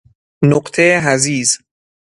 نقطه 0.43 1.01
حضیض 1.05 1.57